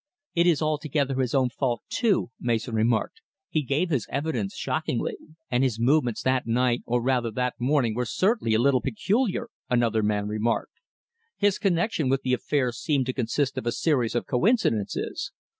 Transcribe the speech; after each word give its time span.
"It 0.33 0.47
is 0.47 0.63
altogether 0.63 1.13
his 1.19 1.35
own 1.35 1.49
fault, 1.49 1.83
too," 1.87 2.31
Mason 2.39 2.73
remarked. 2.73 3.21
"He 3.51 3.61
gave 3.61 3.91
his 3.91 4.07
evidence 4.09 4.55
shockingly." 4.55 5.15
"And 5.51 5.63
his 5.63 5.79
movements 5.79 6.23
that 6.23 6.47
night, 6.47 6.81
or 6.87 7.03
rather 7.03 7.29
that 7.29 7.59
morning, 7.59 7.93
were 7.93 8.05
certainly 8.05 8.55
a 8.55 8.59
little 8.59 8.81
peculiar," 8.81 9.49
another 9.69 10.01
man 10.01 10.27
remarked. 10.27 10.73
"His 11.37 11.59
connection 11.59 12.09
with 12.09 12.23
the 12.23 12.33
affair 12.33 12.71
seemed 12.71 13.05
to 13.05 13.13
consist 13.13 13.59
of 13.59 13.67
a 13.67 13.71
series 13.71 14.15
of 14.15 14.25
coincidences. 14.25 15.33